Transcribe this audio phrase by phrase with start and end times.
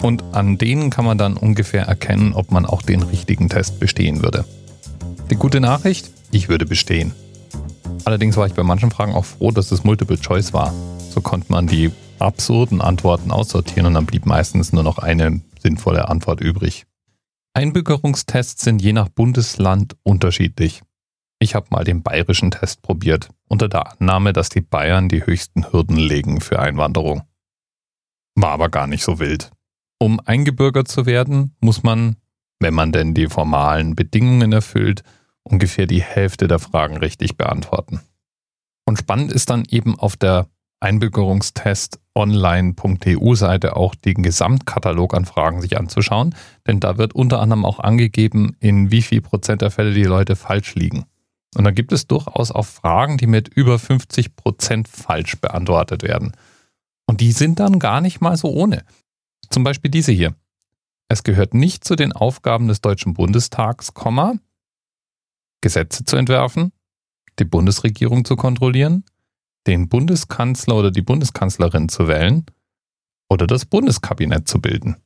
[0.00, 4.24] und an denen kann man dann ungefähr erkennen, ob man auch den richtigen Test bestehen
[4.24, 4.44] würde.
[5.30, 7.12] Die gute Nachricht, ich würde bestehen.
[8.04, 10.74] Allerdings war ich bei manchen Fragen auch froh, dass es Multiple Choice war.
[11.10, 11.92] So konnte man die
[12.22, 16.86] absurden Antworten aussortieren und dann blieb meistens nur noch eine sinnvolle Antwort übrig.
[17.54, 20.82] Einbürgerungstests sind je nach Bundesland unterschiedlich.
[21.38, 25.70] Ich habe mal den bayerischen Test probiert, unter der Annahme, dass die Bayern die höchsten
[25.70, 27.22] Hürden legen für Einwanderung.
[28.34, 29.50] War aber gar nicht so wild.
[29.98, 32.16] Um eingebürgert zu werden, muss man,
[32.60, 35.02] wenn man denn die formalen Bedingungen erfüllt,
[35.42, 38.00] ungefähr die Hälfte der Fragen richtig beantworten.
[38.86, 40.46] Und spannend ist dann eben auf der
[40.82, 46.34] Einbürgerungstest online.eu-Seite auch den Gesamtkatalog an Fragen sich anzuschauen,
[46.66, 50.36] denn da wird unter anderem auch angegeben, in wie viel Prozent der Fälle die Leute
[50.36, 51.04] falsch liegen.
[51.54, 56.32] Und da gibt es durchaus auch Fragen, die mit über 50 Prozent falsch beantwortet werden.
[57.06, 58.84] Und die sind dann gar nicht mal so ohne.
[59.50, 60.34] Zum Beispiel diese hier.
[61.08, 63.92] Es gehört nicht zu den Aufgaben des Deutschen Bundestags,
[65.60, 66.72] Gesetze zu entwerfen,
[67.38, 69.04] die Bundesregierung zu kontrollieren,
[69.66, 72.46] den Bundeskanzler oder die Bundeskanzlerin zu wählen
[73.30, 74.96] oder das Bundeskabinett zu bilden.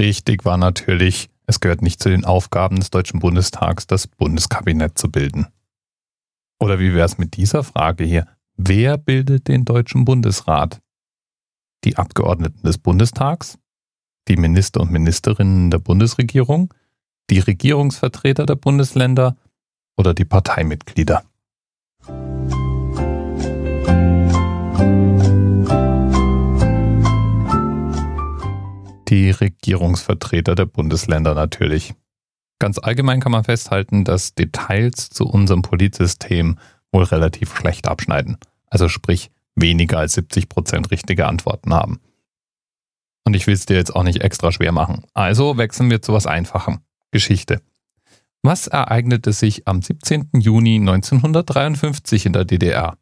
[0.00, 5.10] Richtig war natürlich, es gehört nicht zu den Aufgaben des Deutschen Bundestags, das Bundeskabinett zu
[5.10, 5.48] bilden.
[6.60, 8.26] Oder wie wäre es mit dieser Frage hier?
[8.56, 10.80] Wer bildet den Deutschen Bundesrat?
[11.84, 13.58] Die Abgeordneten des Bundestags,
[14.28, 16.72] die Minister und Ministerinnen der Bundesregierung,
[17.30, 19.36] die Regierungsvertreter der Bundesländer
[19.96, 21.22] oder die Parteimitglieder.
[29.08, 31.94] Die Regierungsvertreter der Bundesländer natürlich.
[32.58, 36.58] Ganz allgemein kann man festhalten, dass Details zu unserem Politsystem
[36.92, 38.36] wohl relativ schlecht abschneiden.
[38.66, 42.00] Also sprich weniger als 70 Prozent richtige Antworten haben.
[43.28, 45.04] Und ich will es dir jetzt auch nicht extra schwer machen.
[45.12, 46.78] Also wechseln wir zu was Einfachem.
[47.10, 47.60] Geschichte.
[48.40, 50.30] Was ereignete sich am 17.
[50.32, 52.96] Juni 1953 in der DDR?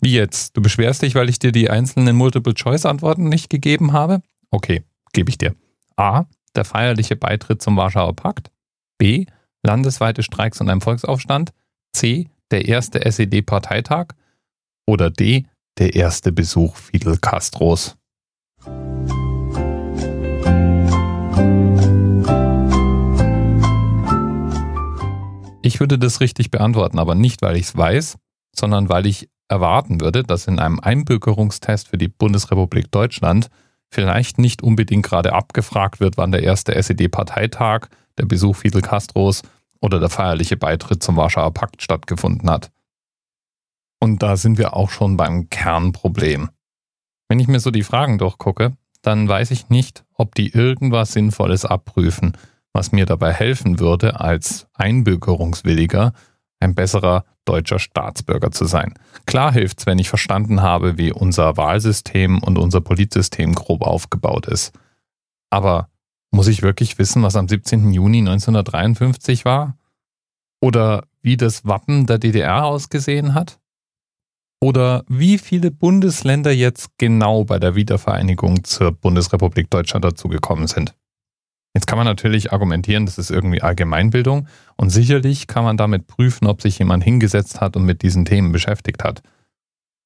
[0.00, 0.56] Wie jetzt?
[0.56, 4.22] Du beschwerst dich, weil ich dir die einzelnen Multiple-Choice-Antworten nicht gegeben habe?
[4.52, 5.56] Okay, gebe ich dir.
[5.96, 6.26] A.
[6.54, 8.52] Der feierliche Beitritt zum Warschauer Pakt.
[8.96, 9.26] B.
[9.64, 11.50] Landesweite Streiks und ein Volksaufstand.
[11.92, 14.08] C der erste SED-Parteitag
[14.86, 15.46] oder D,
[15.78, 17.96] der erste Besuch Fidel Castros?
[25.62, 28.16] Ich würde das richtig beantworten, aber nicht, weil ich es weiß,
[28.54, 33.48] sondern weil ich erwarten würde, dass in einem Einbürgerungstest für die Bundesrepublik Deutschland
[33.90, 37.88] vielleicht nicht unbedingt gerade abgefragt wird, wann der erste SED-Parteitag,
[38.18, 39.42] der Besuch Fidel Castros
[39.84, 42.70] oder der feierliche Beitritt zum Warschauer Pakt stattgefunden hat.
[44.00, 46.48] Und da sind wir auch schon beim Kernproblem.
[47.28, 51.66] Wenn ich mir so die Fragen durchgucke, dann weiß ich nicht, ob die irgendwas Sinnvolles
[51.66, 52.32] abprüfen,
[52.72, 56.14] was mir dabei helfen würde, als Einbürgerungswilliger
[56.60, 58.94] ein besserer deutscher Staatsbürger zu sein.
[59.26, 64.72] Klar hilft's, wenn ich verstanden habe, wie unser Wahlsystem und unser Politsystem grob aufgebaut ist.
[65.50, 65.90] Aber
[66.34, 67.92] muss ich wirklich wissen, was am 17.
[67.92, 69.78] Juni 1953 war?
[70.60, 73.60] Oder wie das Wappen der DDR ausgesehen hat?
[74.60, 80.94] Oder wie viele Bundesländer jetzt genau bei der Wiedervereinigung zur Bundesrepublik Deutschland dazugekommen sind?
[81.74, 86.46] Jetzt kann man natürlich argumentieren, das ist irgendwie Allgemeinbildung und sicherlich kann man damit prüfen,
[86.46, 89.22] ob sich jemand hingesetzt hat und mit diesen Themen beschäftigt hat.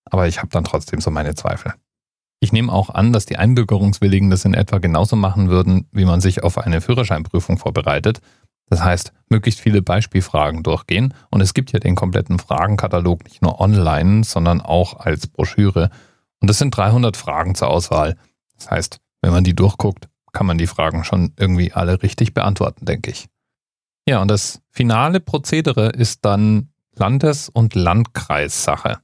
[0.05, 1.75] Aber ich habe dann trotzdem so meine Zweifel.
[2.41, 6.21] Ich nehme auch an, dass die Einbürgerungswilligen das in etwa genauso machen würden, wie man
[6.21, 8.21] sich auf eine Führerscheinprüfung vorbereitet.
[8.67, 11.15] Das heißt, möglichst viele Beispielfragen durchgehen.
[11.31, 15.91] Und es gibt ja den kompletten Fragenkatalog nicht nur online, sondern auch als Broschüre.
[16.41, 18.17] Und es sind 300 Fragen zur Auswahl.
[18.57, 22.85] Das heißt, wenn man die durchguckt, kann man die Fragen schon irgendwie alle richtig beantworten,
[22.85, 23.27] denke ich.
[24.07, 28.99] Ja, und das finale Prozedere ist dann Landes- und Landkreissache.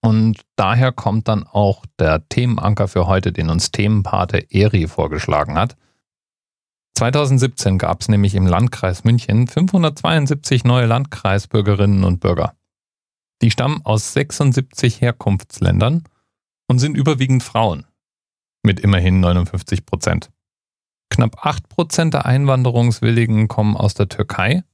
[0.00, 5.76] Und daher kommt dann auch der Themenanker für heute, den uns Themenpate Eri vorgeschlagen hat.
[6.96, 12.54] 2017 gab es nämlich im Landkreis München 572 neue Landkreisbürgerinnen und Bürger.
[13.40, 16.04] Die stammen aus 76 Herkunftsländern
[16.68, 17.84] und sind überwiegend Frauen.
[18.64, 20.30] mit immerhin 59 Prozent.
[21.10, 24.64] Knapp 8 Prozent der Einwanderungswilligen kommen aus der Türkei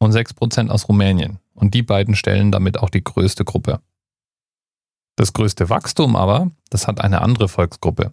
[0.00, 1.38] und 6 Prozent aus Rumänien.
[1.54, 3.80] Und die beiden stellen damit auch die größte Gruppe.
[5.16, 8.12] Das größte Wachstum aber, das hat eine andere Volksgruppe,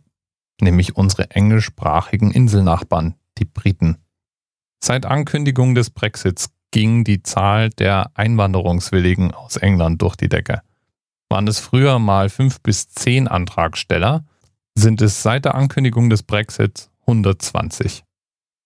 [0.61, 3.97] nämlich unsere englischsprachigen Inselnachbarn, die Briten.
[4.83, 10.61] Seit Ankündigung des Brexits ging die Zahl der Einwanderungswilligen aus England durch die Decke.
[11.29, 14.25] Waren es früher mal fünf bis zehn Antragsteller,
[14.75, 18.03] sind es seit der Ankündigung des Brexits 120.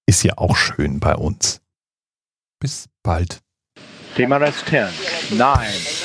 [0.07, 1.61] Ist ja auch schön bei uns.
[2.59, 3.41] Bis bald.
[4.15, 4.87] TMRS 10,
[5.37, 6.04] 9, 8.